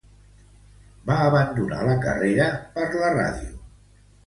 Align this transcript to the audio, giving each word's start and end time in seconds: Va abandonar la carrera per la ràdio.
Va 1.09 1.17
abandonar 1.25 1.83
la 1.91 1.99
carrera 2.07 2.49
per 2.79 2.89
la 3.05 3.15
ràdio. 3.21 3.57